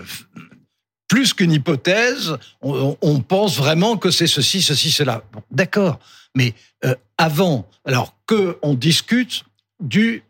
plus 1.07 1.33
qu'une 1.33 1.51
hypothèse. 1.51 2.37
On, 2.61 3.19
pense 3.21 3.57
vraiment 3.57 3.97
que 3.97 4.11
c'est 4.11 4.27
ceci, 4.27 4.61
ceci, 4.61 4.91
cela. 4.91 5.23
Bon, 5.31 5.41
D'accord, 5.51 5.99
mais 6.35 6.53
euh, 6.85 6.95
avant, 7.17 7.67
alors 7.85 8.15
que 8.25 8.57
on 8.61 8.73
discute 8.73 9.43
du 9.79 10.23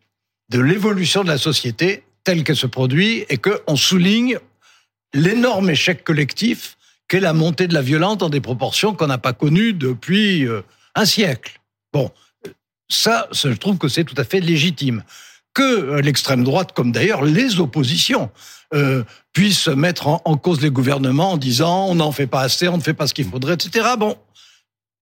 de 0.49 0.61
l'évolution 0.61 1.23
de 1.23 1.27
la 1.29 1.37
société 1.37 2.03
telle 2.23 2.43
qu'elle 2.43 2.55
se 2.55 2.67
produit 2.67 3.25
et 3.29 3.37
que 3.37 3.61
on 3.67 3.75
souligne 3.75 4.39
l'énorme 5.13 5.69
échec 5.69 6.03
collectif 6.03 6.77
qu'est 7.07 7.19
la 7.19 7.33
montée 7.33 7.67
de 7.67 7.73
la 7.73 7.81
violence 7.81 8.17
dans 8.17 8.29
des 8.29 8.41
proportions 8.41 8.93
qu'on 8.93 9.07
n'a 9.07 9.17
pas 9.17 9.33
connues 9.33 9.73
depuis 9.73 10.45
euh, 10.45 10.61
un 10.95 11.05
siècle. 11.05 11.59
Bon, 11.93 12.11
ça, 12.89 13.27
ça, 13.31 13.51
je 13.51 13.57
trouve 13.57 13.77
que 13.77 13.87
c'est 13.87 14.03
tout 14.03 14.15
à 14.17 14.23
fait 14.23 14.39
légitime. 14.39 15.03
Que 15.53 15.63
euh, 15.63 16.01
l'extrême 16.01 16.43
droite, 16.43 16.73
comme 16.73 16.91
d'ailleurs 16.91 17.23
les 17.23 17.59
oppositions, 17.59 18.29
euh, 18.73 19.03
puissent 19.33 19.67
mettre 19.67 20.07
en, 20.07 20.37
cause 20.37 20.61
les 20.61 20.71
gouvernements 20.71 21.33
en 21.33 21.37
disant 21.37 21.87
on 21.87 21.95
n'en 21.95 22.11
fait 22.11 22.27
pas 22.27 22.41
assez, 22.41 22.67
on 22.67 22.77
ne 22.77 22.81
fait 22.81 22.93
pas 22.93 23.07
ce 23.07 23.13
qu'il 23.13 23.25
faudrait, 23.29 23.53
etc. 23.53 23.87
Bon, 23.97 24.17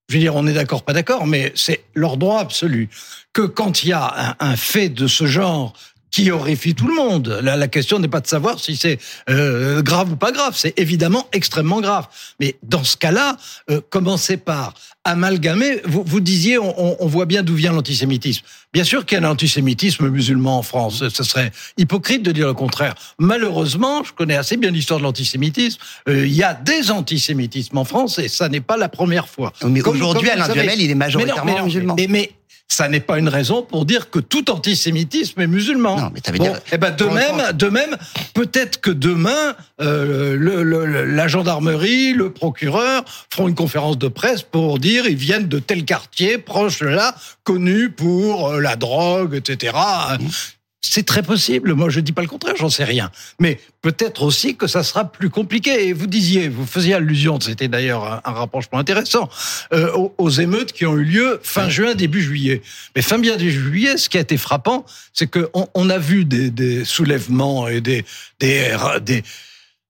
je 0.09 0.15
veux 0.15 0.19
dire, 0.19 0.35
on 0.35 0.45
est 0.45 0.53
d'accord, 0.53 0.83
pas 0.83 0.93
d'accord, 0.93 1.25
mais 1.25 1.51
c'est 1.55 1.83
leur 1.95 2.17
droit 2.17 2.39
absolu. 2.39 2.89
Que 3.33 3.41
quand 3.41 3.83
il 3.83 3.89
y 3.89 3.93
a 3.93 4.35
un 4.39 4.55
fait 4.55 4.89
de 4.89 5.07
ce 5.07 5.25
genre 5.25 5.73
qui 6.11 6.31
horrifie 6.31 6.75
tout 6.75 6.87
le 6.87 6.95
monde. 6.95 7.39
La, 7.41 7.57
la 7.57 7.67
question 7.67 7.99
n'est 7.99 8.07
pas 8.07 8.21
de 8.21 8.27
savoir 8.27 8.59
si 8.59 8.75
c'est 8.75 8.99
euh, 9.29 9.81
grave 9.81 10.11
ou 10.13 10.15
pas 10.15 10.31
grave, 10.31 10.53
c'est 10.55 10.77
évidemment 10.79 11.27
extrêmement 11.33 11.81
grave. 11.81 12.07
Mais 12.39 12.55
dans 12.63 12.83
ce 12.83 12.97
cas-là, 12.97 13.37
euh, 13.69 13.81
commencez 13.89 14.37
par 14.37 14.73
amalgamer. 15.03 15.81
Vous, 15.85 16.03
vous 16.05 16.19
disiez, 16.19 16.57
on, 16.57 17.07
voit 17.07 17.25
bien 17.25 17.43
d'où 17.43 17.53
vient 17.53 17.71
l'antisémitisme. 17.71 18.43
Bien 18.73 18.83
sûr 18.83 19.05
qu'il 19.05 19.19
y 19.19 19.23
a 19.23 19.27
un 19.27 19.29
antisémitisme 19.29 20.09
musulman 20.09 20.57
en 20.57 20.63
France. 20.63 21.07
Ce 21.09 21.23
serait 21.23 21.51
hypocrite 21.77 22.23
de 22.23 22.31
dire 22.31 22.47
le 22.47 22.53
contraire. 22.53 22.95
Malheureusement, 23.19 24.03
je 24.03 24.11
connais 24.13 24.35
assez 24.35 24.57
bien 24.57 24.71
l'histoire 24.71 24.99
de 24.99 25.03
l'antisémitisme. 25.03 25.79
Euh, 26.09 26.25
il 26.25 26.33
y 26.33 26.43
a 26.43 26.53
des 26.53 26.91
antisémitismes 26.91 27.77
en 27.77 27.85
France 27.85 28.19
et 28.19 28.27
ça 28.27 28.49
n'est 28.49 28.61
pas 28.61 28.77
la 28.77 28.89
première 28.89 29.29
fois. 29.29 29.53
Mais 29.63 29.81
aujourd'hui, 29.83 30.29
Alain. 30.29 30.49
Duhamel, 30.49 30.81
il 30.81 30.85
est 30.85 30.87
Mais 30.87 30.93
non, 30.93 30.99
majoritairement 30.99 31.45
mais 31.45 31.59
non, 31.59 31.65
musulman. 31.65 31.95
Mais, 31.97 32.07
mais 32.09 32.31
ça 32.67 32.89
n'est 32.89 32.99
pas 32.99 33.19
une 33.19 33.29
raison 33.29 33.61
pour 33.61 33.85
dire 33.85 34.09
que 34.09 34.19
tout 34.19 34.49
antisémitisme 34.49 35.39
est 35.39 35.47
musulman. 35.47 35.97
Non, 35.97 36.11
mais 36.13 36.19
ça 36.25 36.31
veut 36.31 36.39
dire. 36.39 36.59
Eh 36.71 36.77
ben 36.77 36.91
de 36.91 37.05
même, 37.05 37.51
de 37.53 37.67
même, 37.67 37.95
peut-être 38.33 38.81
que 38.81 38.91
demain, 38.91 39.55
euh, 39.81 40.35
le, 40.35 40.63
le, 40.63 41.05
la 41.05 41.27
gendarmerie, 41.27 42.13
le 42.13 42.31
procureur 42.31 43.03
feront 43.29 43.47
une 43.47 43.55
conférence 43.55 43.97
de 43.97 44.07
presse 44.07 44.41
pour 44.41 44.79
dire 44.79 45.05
ils 45.07 45.15
viennent 45.15 45.47
de 45.47 45.59
tel 45.59 45.85
quartier 45.85 46.37
proche 46.37 46.79
de 46.79 46.87
là, 46.87 47.15
connu 47.43 47.89
pour 47.91 48.49
euh, 48.49 48.59
la 48.59 48.75
drogue, 48.75 49.35
etc. 49.35 49.73
C'est 50.89 51.05
très 51.05 51.23
possible. 51.23 51.73
Moi, 51.73 51.89
je 51.89 51.99
dis 51.99 52.11
pas 52.11 52.21
le 52.21 52.27
contraire, 52.27 52.55
j'en 52.55 52.69
sais 52.69 52.83
rien. 52.83 53.11
Mais 53.39 53.59
peut-être 53.81 54.23
aussi 54.23 54.55
que 54.55 54.67
ça 54.67 54.83
sera 54.83 55.11
plus 55.11 55.29
compliqué. 55.29 55.87
Et 55.87 55.93
vous 55.93 56.07
disiez, 56.07 56.47
vous 56.47 56.65
faisiez 56.65 56.93
allusion, 56.93 57.39
c'était 57.39 57.67
d'ailleurs 57.67 58.03
un, 58.05 58.21
un, 58.23 58.31
rapprochement 58.31 58.79
intéressant, 58.79 59.29
euh, 59.73 59.91
aux, 59.93 60.13
aux, 60.17 60.29
émeutes 60.29 60.73
qui 60.73 60.85
ont 60.85 60.95
eu 60.95 61.03
lieu 61.03 61.39
fin 61.43 61.69
juin, 61.69 61.95
début 61.95 62.21
juillet. 62.21 62.61
Mais 62.95 63.01
fin 63.01 63.17
bien 63.17 63.35
début 63.35 63.51
juillet, 63.51 63.97
ce 63.97 64.09
qui 64.09 64.17
a 64.17 64.21
été 64.21 64.37
frappant, 64.37 64.85
c'est 65.13 65.27
qu'on 65.27 65.67
on 65.73 65.89
a 65.89 65.97
vu 65.97 66.23
des, 66.25 66.51
des, 66.51 66.85
soulèvements 66.85 67.67
et 67.67 67.81
des, 67.81 68.05
des, 68.39 68.75
des 69.01 69.23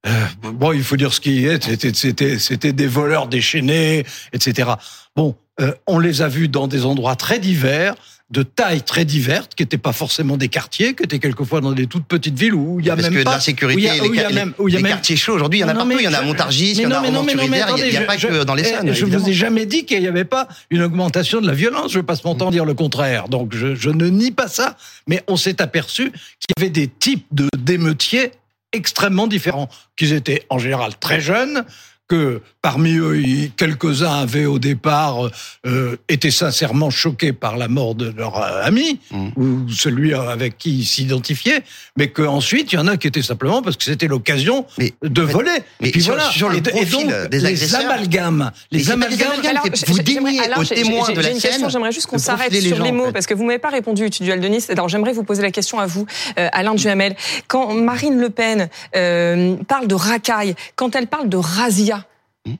euh, 0.07 0.25
bon, 0.41 0.71
il 0.71 0.83
faut 0.83 0.97
dire 0.97 1.13
ce 1.13 1.19
qui 1.19 1.45
est, 1.45 2.39
c'était 2.39 2.73
des 2.73 2.87
voleurs 2.87 3.27
déchaînés, 3.27 4.05
etc. 4.33 4.71
Bon, 5.15 5.35
euh, 5.59 5.73
on 5.87 5.99
les 5.99 6.21
a 6.21 6.27
vus 6.27 6.47
dans 6.47 6.67
des 6.67 6.85
endroits 6.85 7.15
très 7.15 7.39
divers 7.39 7.95
de 8.31 8.41
tailles 8.41 8.81
très 8.81 9.05
diverses, 9.05 9.49
qui 9.55 9.61
n'étaient 9.61 9.77
pas 9.77 9.93
forcément 9.93 10.35
des 10.35 10.47
quartiers, 10.47 10.95
qui 10.95 11.03
étaient 11.03 11.19
quelquefois 11.19 11.61
dans 11.61 11.73
des 11.73 11.85
toutes 11.85 12.05
petites 12.05 12.37
villes 12.37 12.55
où 12.55 12.79
il 12.79 12.85
y 12.87 12.89
a 12.89 12.95
Parce 12.95 13.09
même 13.09 13.19
que 13.19 13.23
pas... 13.23 13.35
l'insécurité, 13.35 13.81
les, 13.81 14.09
les, 14.09 14.27
les 14.27 14.33
même... 14.33 14.91
quartiers 14.91 15.15
chauds, 15.15 15.33
aujourd'hui, 15.33 15.59
il 15.59 15.61
y 15.61 15.65
en 15.65 15.69
a 15.69 15.75
partout. 15.75 15.91
il 15.99 16.03
y 16.03 16.07
en 16.07 16.13
a 16.13 16.17
à 16.17 16.21
Montargis, 16.23 16.71
il 16.71 16.81
y 16.81 16.85
en 16.87 16.91
a 16.91 16.99
à 16.99 17.07
il 17.07 17.89
n'y 17.91 17.97
a, 17.97 18.01
pas 18.01 18.17
que 18.17 18.43
dans 18.43 18.55
les 18.55 18.63
Saônes. 18.63 18.93
Je 18.93 19.05
ne 19.05 19.15
vous 19.15 19.29
ai 19.29 19.33
jamais 19.33 19.67
dit 19.67 19.85
qu'il 19.85 19.99
n'y 19.99 20.07
avait 20.07 20.25
pas 20.25 20.47
une 20.71 20.81
augmentation 20.81 21.39
de 21.39 21.47
la 21.47 21.53
violence. 21.53 21.91
Je 21.91 21.99
passe 21.99 22.23
mon 22.23 22.33
temps 22.33 22.47
à 22.47 22.51
dire 22.51 22.65
le 22.65 22.73
contraire. 22.73 23.29
Donc, 23.29 23.55
je, 23.55 23.75
je 23.75 23.89
ne 23.91 24.07
nie 24.07 24.31
pas 24.31 24.47
ça. 24.47 24.75
Mais 25.07 25.23
on 25.27 25.37
s'est 25.37 25.61
aperçu 25.61 26.11
qu'il 26.11 26.53
y 26.57 26.61
avait 26.61 26.69
des 26.69 26.87
types 26.87 27.27
de 27.31 27.47
d'émeutiers 27.57 28.31
extrêmement 28.73 29.27
différents, 29.27 29.69
qu'ils 29.95 30.13
étaient 30.13 30.43
en 30.49 30.57
général 30.57 30.97
très 30.99 31.21
jeunes, 31.21 31.63
que 32.07 32.41
parmi 32.61 32.95
eux, 32.97 33.49
quelques-uns 33.57 34.21
avaient 34.21 34.45
au 34.45 34.59
départ 34.59 35.29
euh, 35.65 35.97
été 36.07 36.29
sincèrement 36.29 36.89
choqués 36.89 37.33
par 37.33 37.57
la 37.57 37.67
mort 37.67 37.95
de 37.95 38.13
leur 38.15 38.37
ami 38.63 38.99
mmh. 39.11 39.27
ou 39.35 39.69
celui 39.69 40.13
avec 40.13 40.57
qui 40.57 40.79
ils 40.79 40.85
s'identifiaient, 40.85 41.63
mais 41.97 42.09
qu'ensuite 42.09 42.73
il 42.73 42.75
y 42.75 42.77
en 42.77 42.87
a 42.87 42.97
qui 42.97 43.07
étaient 43.07 43.21
simplement 43.21 43.61
parce 43.61 43.77
que 43.77 43.83
c'était 43.83 44.07
l'occasion 44.07 44.65
de 45.01 45.21
voler. 45.21 45.51
Mais 45.79 45.89
et 45.89 45.91
puis 45.91 46.01
sur, 46.01 46.13
voilà. 46.13 46.29
Sur 46.31 46.49
le 46.49 46.57
et, 46.57 46.61
profil 46.61 47.01
et 47.01 47.03
donc, 47.05 47.29
des 47.29 47.39
les 47.39 47.75
amalgames, 47.75 48.51
les 48.71 48.91
amalgames, 48.91 49.31
alors, 49.47 49.65
vous 49.87 49.99
dignez 49.99 50.41
aux 50.57 50.63
témoins 50.63 51.09
de 51.09 51.21
la 51.21 51.31
une 51.31 51.39
scène. 51.39 51.51
Question, 51.51 51.69
j'aimerais 51.69 51.91
juste 51.91 52.07
qu'on 52.07 52.17
s'arrête 52.17 52.53
sur 52.53 52.83
les 52.83 52.91
mots 52.91 53.03
en 53.03 53.07
fait. 53.07 53.13
parce 53.13 53.25
que 53.25 53.33
vous 53.33 53.45
m'avez 53.45 53.59
pas 53.59 53.69
répondu, 53.69 54.09
du 54.09 54.23
duel 54.23 54.39
de 54.39 54.47
Nice. 54.47 54.69
Alors 54.69 54.89
j'aimerais 54.89 55.13
vous 55.13 55.23
poser 55.23 55.41
la 55.41 55.51
question 55.51 55.79
à 55.79 55.85
vous, 55.85 56.05
euh, 56.39 56.49
Alain 56.51 56.75
Duhamel. 56.75 57.15
Quand 57.47 57.73
Marine 57.73 58.19
Le 58.19 58.29
Pen 58.29 58.69
euh, 58.95 59.55
parle 59.67 59.87
de 59.87 59.95
racaille, 59.95 60.55
quand 60.75 60.95
elle 60.95 61.07
parle 61.07 61.29
de 61.29 61.37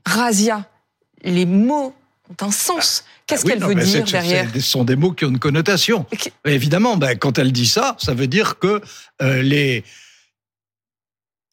Razia, 0.06 0.68
les 1.24 1.46
mots 1.46 1.94
ont 2.30 2.46
un 2.46 2.52
sens. 2.52 3.06
Qu'est-ce 3.28 3.44
oui, 3.44 3.52
qu'elle 3.52 3.60
non, 3.60 3.68
veut 3.68 3.76
dire 3.76 4.04
derrière 4.04 4.50
Ce 4.54 4.60
sont 4.62 4.84
des 4.84 4.96
mots 4.96 5.12
qui 5.12 5.26
ont 5.26 5.30
une 5.30 5.40
connotation. 5.40 6.06
Okay. 6.12 6.32
Évidemment, 6.46 6.98
ben, 6.98 7.18
quand 7.18 7.38
elle 7.38 7.52
dit 7.52 7.68
ça, 7.68 7.96
ça 8.00 8.14
veut 8.14 8.28
dire 8.28 8.60
que 8.60 8.82
euh, 9.22 9.42
les, 9.42 9.84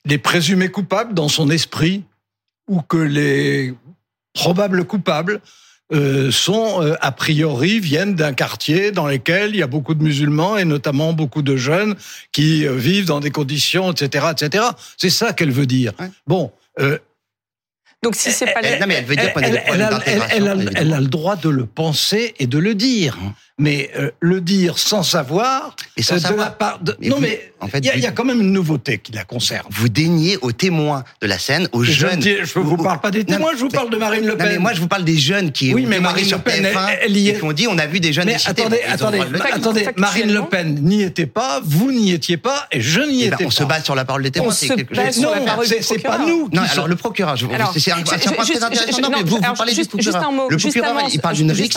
les 0.04 0.18
présumés 0.18 0.70
coupables 0.70 1.14
dans 1.14 1.28
son 1.28 1.50
esprit, 1.50 2.04
ou 2.68 2.80
que 2.80 2.96
les 2.96 3.74
probables 4.34 4.84
coupables 4.84 5.40
euh, 5.92 6.30
sont 6.30 6.82
euh, 6.82 6.94
a 7.00 7.12
priori 7.12 7.78
viennent 7.80 8.14
d'un 8.14 8.32
quartier 8.32 8.92
dans 8.92 9.06
lequel 9.06 9.50
il 9.50 9.56
y 9.56 9.62
a 9.62 9.66
beaucoup 9.66 9.94
de 9.94 10.02
musulmans 10.02 10.56
et 10.56 10.64
notamment 10.64 11.12
beaucoup 11.12 11.42
de 11.42 11.56
jeunes 11.56 11.96
qui 12.30 12.66
euh, 12.66 12.74
vivent 12.74 13.06
dans 13.06 13.20
des 13.20 13.30
conditions, 13.30 13.92
etc., 13.92 14.26
etc. 14.32 14.64
C'est 14.96 15.10
ça 15.10 15.34
qu'elle 15.34 15.50
veut 15.50 15.66
dire. 15.66 15.92
Ouais. 15.98 16.10
Bon. 16.26 16.52
Donc 18.02 18.16
si 18.16 18.32
c'est 18.32 18.46
pas 18.46 18.60
elle, 18.62 18.80
non, 18.80 18.86
mais 18.88 18.94
elle 18.94 19.04
veut 19.04 19.14
dire 19.14 19.32
qu'on 19.32 19.42
a 19.42 19.50
des 19.50 19.60
elle, 19.64 19.88
elle, 20.06 20.22
elle, 20.30 20.48
a, 20.48 20.54
elle, 20.74 20.92
a 20.92 21.00
le 21.00 21.06
droit 21.06 21.36
de 21.36 21.48
le 21.48 21.66
penser 21.66 22.34
et 22.40 22.48
de 22.48 22.58
le 22.58 22.74
dire, 22.74 23.16
mais 23.62 23.90
euh, 23.96 24.10
le 24.20 24.40
dire 24.40 24.76
sans 24.78 25.04
savoir, 25.04 25.76
et 25.96 26.02
sans 26.02 26.16
euh, 26.16 26.18
savoir. 26.18 26.46
De 26.46 26.50
la 26.50 26.50
part 26.50 26.78
de... 26.80 26.96
mais 27.00 27.08
non, 27.08 27.16
vous, 27.16 27.22
mais 27.22 27.52
en 27.60 27.68
fait, 27.68 27.78
il 27.78 27.86
y, 27.86 27.90
a, 27.90 27.96
y, 27.96 28.06
a 28.06 28.10
quand 28.10 28.24
même 28.24 28.40
une 28.40 28.52
nouveauté 28.52 28.98
qui 28.98 29.12
la 29.12 29.24
concerne. 29.24 29.66
Vous 29.70 29.88
déniez 29.88 30.36
aux 30.42 30.50
témoins 30.50 31.04
de 31.20 31.28
la 31.28 31.38
scène, 31.38 31.68
aux 31.70 31.84
je 31.84 31.92
jeunes. 31.92 32.20
Je 32.20 32.58
ne 32.58 32.64
vous 32.64 32.76
parle 32.76 33.00
pas 33.00 33.12
des 33.12 33.24
témoins, 33.24 33.52
non, 33.52 33.56
je 33.56 33.62
vous 33.62 33.68
parle 33.68 33.90
de 33.90 33.96
Marine 33.96 34.26
Le 34.26 34.36
Pen. 34.36 34.46
Non, 34.46 34.52
mais 34.52 34.58
moi, 34.58 34.72
je 34.72 34.80
vous 34.80 34.88
parle 34.88 35.04
des 35.04 35.16
jeunes 35.16 35.52
qui 35.52 35.72
oui, 35.72 35.86
mais 35.86 36.00
Marine 36.00 36.28
Le 36.28 36.38
Pen, 36.38 36.66
elle, 37.00 37.16
y 37.16 37.28
est. 37.28 37.38
qui 37.38 37.44
ont 37.44 37.52
dit, 37.52 37.68
on 37.68 37.78
a 37.78 37.86
vu 37.86 38.00
des 38.00 38.12
jeunes. 38.12 38.26
Mais 38.26 38.34
attendez, 38.34 38.80
attendez, 38.88 39.20
attendez, 39.52 39.88
Marine 39.96 40.32
Le 40.32 40.42
Pen 40.42 40.80
n'y 40.82 41.02
était 41.02 41.26
pas, 41.26 41.60
vous 41.64 41.92
n'y 41.92 42.10
étiez 42.10 42.36
pas, 42.36 42.66
et 42.72 42.80
je 42.80 43.00
n'y 43.00 43.24
étais 43.24 43.36
pas. 43.36 43.44
On 43.44 43.50
se 43.50 43.62
base 43.62 43.84
sur 43.84 43.94
la 43.94 44.04
parole 44.04 44.24
des 44.24 44.32
témoins. 44.32 44.48
On 44.48 44.52
se 44.52 44.94
base 44.94 45.18
sur 45.18 45.30
la 45.30 45.40
parole 45.40 45.68
du 45.68 45.74
c'est 45.80 45.98
pas 45.98 46.18
nous. 46.18 46.48
Non, 46.52 46.62
alors 46.62 46.88
le 46.88 46.96
procureur, 46.96 47.36
c'est 47.76 47.92
un 47.92 48.02
point 48.02 48.18
très 48.18 48.62
intéressant. 48.62 49.10
mais 49.10 49.22
vous, 49.22 49.38
parlez 49.38 49.72
du 49.72 49.84
procureur. 49.84 50.32
Le 50.50 50.56
procureur, 50.56 50.96
il 51.12 51.20
parle 51.20 51.36
d'une 51.36 51.52
rixe. 51.52 51.76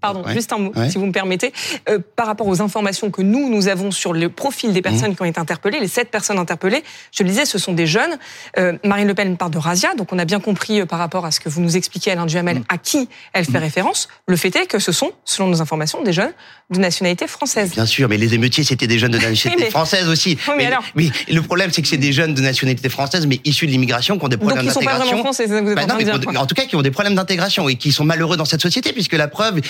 Pardon, 0.00 0.24
juste 0.28 0.52
un 0.52 0.58
mot, 0.58 0.72
si 0.88 0.98
vous 0.98 1.06
me 1.06 1.12
permettez. 1.12 1.52
Euh, 1.88 1.98
par 2.16 2.26
rapport 2.26 2.46
aux 2.46 2.62
informations 2.62 3.10
que 3.10 3.22
nous, 3.22 3.50
nous 3.50 3.68
avons 3.68 3.90
sur 3.90 4.12
le 4.12 4.28
profil 4.28 4.72
des 4.72 4.82
personnes 4.82 5.12
mmh. 5.12 5.16
qui 5.16 5.22
ont 5.22 5.26
été 5.26 5.40
interpellées, 5.40 5.78
les 5.80 5.88
sept 5.88 6.10
personnes 6.10 6.38
interpellées, 6.38 6.82
je 7.12 7.22
le 7.22 7.28
disais, 7.28 7.44
ce 7.44 7.58
sont 7.58 7.72
des 7.72 7.86
jeunes. 7.86 8.18
Euh, 8.58 8.78
Marine 8.84 9.06
Le 9.06 9.14
Pen 9.14 9.36
parle 9.36 9.50
de 9.50 9.58
Razia, 9.58 9.94
donc 9.94 10.12
on 10.12 10.18
a 10.18 10.24
bien 10.24 10.40
compris 10.40 10.80
euh, 10.80 10.86
par 10.86 10.98
rapport 10.98 11.26
à 11.26 11.30
ce 11.30 11.40
que 11.40 11.48
vous 11.48 11.60
nous 11.60 11.76
expliquez, 11.76 12.12
Alain 12.12 12.26
Duhamel, 12.26 12.60
mmh. 12.60 12.64
à 12.68 12.78
qui 12.78 13.08
elle 13.32 13.44
fait 13.44 13.52
mmh. 13.52 13.62
référence. 13.62 14.08
Le 14.26 14.36
fait 14.36 14.54
est 14.56 14.66
que 14.66 14.78
ce 14.78 14.92
sont, 14.92 15.12
selon 15.24 15.48
nos 15.48 15.60
informations, 15.60 16.02
des 16.02 16.12
jeunes 16.12 16.32
de 16.70 16.78
nationalité 16.78 17.26
française. 17.26 17.72
Bien 17.72 17.86
sûr, 17.86 18.08
mais 18.08 18.16
les 18.16 18.34
émeutiers, 18.34 18.64
c'était 18.64 18.86
des 18.86 18.98
jeunes 18.98 19.12
de 19.12 19.18
nationalité 19.18 19.64
mais... 19.64 19.70
française 19.70 20.08
aussi. 20.08 20.30
Oui, 20.30 20.54
mais, 20.56 20.56
mais, 20.56 20.66
alors... 20.66 20.84
mais, 20.94 21.10
le 21.28 21.42
problème, 21.42 21.70
c'est 21.72 21.82
que 21.82 21.88
c'est 21.88 21.96
des 21.96 22.12
jeunes 22.12 22.34
de 22.34 22.40
nationalité 22.40 22.88
française, 22.88 23.26
mais 23.26 23.40
issus 23.44 23.66
de 23.66 23.72
l'immigration, 23.72 24.18
qui 24.18 24.24
ont 24.24 24.28
des 24.28 24.36
problèmes 24.36 24.66
d'intégration. 24.66 25.18
Français, 25.18 25.46
c'est 25.46 25.54
ça 25.54 25.60
que 25.60 25.64
vous 25.64 25.70
êtes 25.72 25.76
bah, 25.76 25.84
en, 25.84 25.98
non, 25.98 26.32
mais, 26.32 26.38
en 26.38 26.46
tout 26.46 26.54
cas, 26.54 26.64
qui 26.64 26.76
ont 26.76 26.82
des 26.82 26.90
problèmes 26.90 27.14
d'intégration 27.14 27.68
et 27.68 27.74
qui 27.74 27.92
sont 27.92 28.04
malheureux 28.04 28.36
dans 28.36 28.44
cette 28.44 28.62
société, 28.62 28.92
puisque 28.92 29.14
la 29.14 29.28
preuve, 29.28 29.60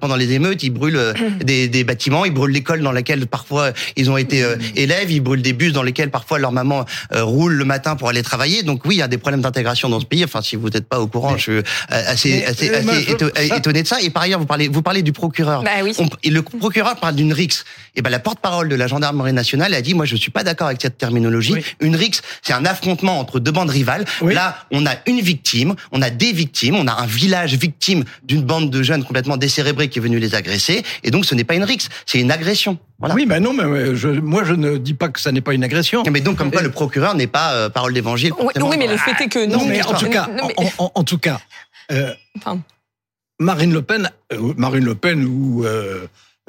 pendant 0.00 0.16
les 0.16 0.32
émeutes, 0.32 0.62
ils 0.62 0.70
brûlent 0.70 0.96
euh, 0.96 1.12
des, 1.44 1.68
des, 1.68 1.84
bâtiments, 1.84 2.24
ils 2.24 2.32
brûlent 2.32 2.52
l'école 2.52 2.82
dans 2.82 2.92
laquelle 2.92 3.26
parfois 3.26 3.72
ils 3.96 4.10
ont 4.10 4.16
été 4.16 4.42
euh, 4.42 4.56
élèves, 4.76 5.10
ils 5.10 5.20
brûlent 5.20 5.42
des 5.42 5.52
bus 5.52 5.72
dans 5.72 5.82
lesquels 5.82 6.10
parfois 6.10 6.38
leur 6.38 6.52
maman 6.52 6.84
euh, 7.12 7.24
roule 7.24 7.52
le 7.52 7.64
matin 7.64 7.96
pour 7.96 8.08
aller 8.08 8.22
travailler. 8.22 8.62
Donc 8.62 8.84
oui, 8.84 8.96
il 8.96 8.98
y 8.98 9.02
a 9.02 9.08
des 9.08 9.18
problèmes 9.18 9.42
d'intégration 9.42 9.88
dans 9.88 10.00
ce 10.00 10.06
pays. 10.06 10.24
Enfin, 10.24 10.42
si 10.42 10.56
vous 10.56 10.70
n'êtes 10.70 10.88
pas 10.88 11.00
au 11.00 11.06
courant, 11.06 11.32
mais, 11.32 11.38
je 11.38 11.42
suis 11.42 11.62
assez, 11.88 12.44
assez, 12.44 12.70
assez 12.70 13.06
je... 13.08 13.54
étonné 13.54 13.82
de 13.82 13.88
ça. 13.88 14.00
Et 14.00 14.10
par 14.10 14.22
ailleurs, 14.22 14.40
vous 14.40 14.46
parlez, 14.46 14.68
vous 14.68 14.82
parlez 14.82 15.02
du 15.02 15.12
procureur. 15.12 15.62
Bah, 15.62 15.70
oui. 15.82 15.94
On, 15.98 16.08
et 16.22 16.30
le 16.30 16.42
procureur 16.42 16.96
parle 16.96 17.14
d'une 17.14 17.32
rixe. 17.32 17.64
Et 17.96 18.02
ben 18.02 18.10
la 18.10 18.18
porte-parole 18.18 18.68
de 18.68 18.76
la 18.76 18.86
gendarmerie 18.86 19.32
nationale 19.32 19.74
a 19.74 19.82
dit, 19.82 19.94
moi 19.94 20.04
je 20.04 20.16
suis 20.16 20.30
pas 20.30 20.44
d'accord 20.44 20.68
avec 20.68 20.80
cette 20.80 20.98
terminologie. 20.98 21.54
Oui. 21.54 21.64
Une 21.80 21.96
rixe, 21.96 22.22
c'est 22.42 22.52
un 22.52 22.64
affrontement 22.64 23.18
entre 23.18 23.40
deux 23.40 23.50
bandes 23.50 23.70
rivales. 23.70 24.04
Oui. 24.20 24.34
Là, 24.34 24.66
on 24.70 24.86
a 24.86 24.92
une 25.06 25.20
victime, 25.20 25.74
on 25.92 26.02
a 26.02 26.10
des 26.10 26.32
victimes, 26.32 26.76
on 26.76 26.86
a 26.86 26.92
un 26.92 27.06
village 27.06 27.54
victime 27.54 28.04
d'une 28.22 28.42
bande 28.42 28.70
de 28.70 28.82
jeunes 28.82 29.04
complètement 29.04 29.36
qui 29.74 29.98
est 29.98 30.02
venu 30.02 30.18
les 30.18 30.34
agresser. 30.34 30.82
Et 31.04 31.10
donc 31.10 31.24
ce 31.24 31.34
n'est 31.34 31.44
pas 31.44 31.54
une 31.54 31.64
rixe, 31.64 31.88
c'est 32.06 32.18
une 32.18 32.30
agression. 32.30 32.78
Voilà. 32.98 33.14
Oui, 33.14 33.26
mais 33.26 33.40
non, 33.40 33.52
mais 33.52 33.94
je, 33.94 34.08
moi 34.08 34.44
je 34.44 34.54
ne 34.54 34.76
dis 34.76 34.94
pas 34.94 35.08
que 35.08 35.20
ça 35.20 35.30
n'est 35.32 35.40
pas 35.40 35.54
une 35.54 35.64
agression. 35.64 36.02
Mais 36.10 36.20
donc 36.20 36.36
comme 36.36 36.50
quoi 36.50 36.62
le 36.62 36.70
procureur 36.70 37.14
n'est 37.14 37.26
pas 37.26 37.54
euh, 37.54 37.68
parole 37.68 37.94
d'évangile. 37.94 38.32
Oui, 38.38 38.52
oui, 38.56 38.76
mais 38.78 38.86
le 38.86 38.96
fait 38.96 39.22
est 39.22 39.28
que 39.28 39.46
non, 39.46 39.64
mais 39.66 39.82
en 39.82 39.94
tout 39.94 40.08
cas, 40.10 40.28
non, 40.36 40.48
mais... 40.48 40.54
en, 40.56 40.84
en, 40.84 40.92
en, 40.94 41.04
tout 41.04 41.18
cas, 41.18 41.40
euh, 41.92 42.12
enfin... 42.36 42.60
Marine 43.40 43.72
Le 43.72 43.82
Pen, 43.82 44.10
euh, 44.32 44.52
Marine 44.56 44.84
Le 44.84 44.96
Pen 44.96 45.24
ou 45.24 45.64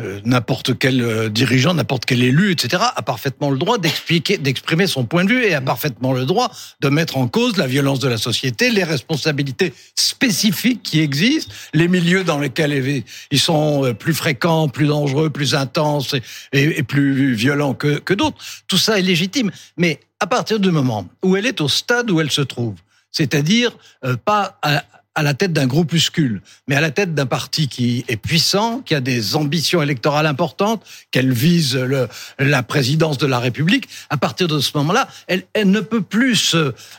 euh, 0.02 0.22
n'importe 0.24 0.78
quel 0.78 1.02
euh, 1.02 1.28
dirigeant, 1.30 1.74
n'importe 1.74 2.06
quel 2.06 2.24
élu, 2.24 2.52
etc., 2.52 2.84
a 2.96 3.02
parfaitement 3.02 3.50
le 3.50 3.58
droit 3.58 3.78
d'expliquer, 3.78 4.38
d'exprimer 4.38 4.88
son 4.88 5.04
point 5.04 5.26
de 5.26 5.30
vue 5.30 5.44
et 5.44 5.54
a 5.54 5.62
parfaitement 5.62 6.14
le 6.14 6.26
droit 6.26 6.52
de 6.80 6.88
mettre 6.88 7.18
en 7.18 7.28
cause 7.28 7.58
la 7.58 7.68
violence 7.68 8.00
de 8.00 8.08
la 8.08 8.18
société, 8.18 8.70
les 8.70 8.86
responsabilités 8.86 9.74
spécifiques 9.96 10.84
qui 10.84 11.02
existent, 11.02 11.54
les 11.74 11.90
milieux 11.90 12.24
dans 12.24 12.40
lesquels 12.40 13.04
ils 13.32 13.40
sont 13.40 13.84
euh, 13.84 13.94
plus 13.94 14.14
fréquents, 14.14 14.70
plus 14.70 14.88
dangereux, 14.88 15.30
plus 15.30 15.54
intenses 15.54 16.16
et, 16.54 16.82
plus 16.84 17.34
violents 17.34 17.74
que, 17.74 18.14
d'autres. 18.14 18.38
Tout 18.68 18.78
ça 18.78 19.00
est 19.00 19.04
légitime. 19.04 19.52
Mais 19.76 20.00
à 20.22 20.28
partir 20.28 20.62
du 20.62 20.72
moment 20.72 21.08
où 21.24 21.36
elle 21.36 21.46
est 21.46 21.60
au 21.60 21.68
stade 21.68 22.10
où 22.10 22.22
elle 22.22 22.32
se 22.32 22.42
trouve, 22.42 22.76
c'est-à-dire 23.12 23.76
pas 24.24 24.60
à, 24.62 24.84
à 25.16 25.24
la 25.24 25.34
tête 25.34 25.52
d'un 25.52 25.68
groupuscule, 25.68 26.42
mais 26.68 26.76
à 26.76 26.82
la 26.82 26.92
tête 26.92 27.14
d'un 27.14 27.26
parti 27.26 27.68
qui 27.68 28.06
est 28.08 28.16
puissant, 28.16 28.80
qui 28.80 28.96
a 28.96 29.02
des 29.02 29.36
ambitions 29.36 29.82
électorales 29.82 30.26
importantes, 30.26 30.86
qu'elle 31.12 31.34
vise 31.34 31.76
le, 31.76 32.08
la 32.38 32.64
présidence 32.64 33.18
de 33.18 33.28
la 33.28 33.40
République, 33.40 33.90
à 34.10 34.18
partir 34.18 34.48
de 34.48 34.60
ce 34.60 34.78
moment-là, 34.78 35.08
elle, 35.28 35.44
elle, 35.54 35.72
ne 35.72 35.82
peut 35.82 36.02
plus 36.02 36.56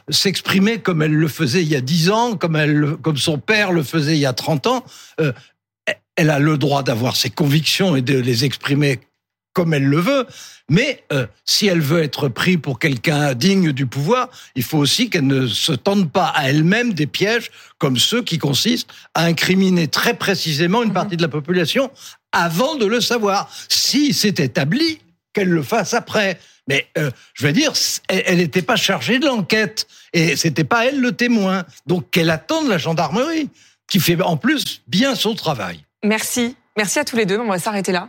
s'exprimer 0.09 0.79
comme 0.79 1.03
elle 1.03 1.15
le 1.15 1.29
faisait 1.29 1.63
il 1.63 1.69
y 1.69 1.77
a 1.77 1.81
dix 1.81 2.11
ans, 2.11 2.37
comme, 2.37 2.57
elle, 2.57 2.97
comme 3.03 3.17
son 3.17 3.39
père 3.39 3.73
le 3.73 3.83
faisait 3.83 4.17
il 4.17 4.21
y 4.21 4.27
a 4.27 4.33
30 4.33 4.67
ans. 4.67 4.85
Euh, 5.21 5.33
elle 6.17 6.31
a 6.31 6.39
le 6.39 6.59
droit 6.59 6.83
d'avoir 6.83 7.17
ses 7.17 7.31
convictions 7.31 7.97
et 7.97 8.03
de 8.03 8.19
les 8.19 8.45
exprimer 8.45 9.01
comme 9.61 9.75
elle 9.75 9.85
le 9.85 10.01
veut. 10.01 10.27
Mais 10.71 11.05
euh, 11.13 11.27
si 11.45 11.67
elle 11.67 11.83
veut 11.83 12.03
être 12.03 12.29
prise 12.29 12.57
pour 12.63 12.79
quelqu'un 12.79 13.35
digne 13.35 13.73
du 13.73 13.85
pouvoir, 13.85 14.31
il 14.55 14.63
faut 14.63 14.79
aussi 14.79 15.11
qu'elle 15.11 15.27
ne 15.27 15.47
se 15.47 15.73
tente 15.73 16.11
pas 16.11 16.29
à 16.29 16.49
elle-même 16.49 16.95
des 16.95 17.07
pièges 17.07 17.51
comme 17.77 17.99
ceux 17.99 18.23
qui 18.23 18.39
consistent 18.39 18.89
à 19.13 19.25
incriminer 19.25 19.87
très 19.87 20.15
précisément 20.15 20.83
une 20.83 20.89
mhm. 20.89 20.95
partie 20.95 21.19
de 21.19 21.23
la 21.23 21.29
population 21.29 21.91
avant 22.33 22.77
de 22.77 22.87
le 22.87 23.03
savoir. 23.03 23.51
Si 23.69 24.15
c'est 24.15 24.41
établi, 24.41 25.01
qu'elle 25.35 25.51
le 25.51 25.63
fasse 25.63 25.93
après. 25.93 26.41
Mais 26.67 26.87
euh, 26.97 27.11
je 27.35 27.47
veux 27.47 27.53
dire, 27.53 27.73
elle 28.09 28.39
n'était 28.39 28.63
pas 28.63 28.77
chargée 28.77 29.19
de 29.19 29.27
l'enquête 29.27 29.87
et 30.15 30.37
c'était 30.37 30.65
pas 30.65 30.87
elle 30.87 31.01
le 31.03 31.13
témoin. 31.13 31.65
Donc 31.87 32.09
qu'elle 32.11 32.31
attende 32.31 32.67
la 32.67 32.79
gendarmerie, 32.79 33.51
qui 33.91 34.01
fait 34.01 34.19
en 34.23 34.39
plus 34.39 34.81
bien 34.87 35.15
son 35.15 35.35
travail. 35.35 35.85
Merci. 36.03 36.57
Merci 36.77 36.99
à 36.99 37.05
tous 37.05 37.17
les 37.17 37.27
deux. 37.27 37.39
On 37.39 37.49
va 37.49 37.59
s'arrêter 37.59 37.93
là. 37.93 38.09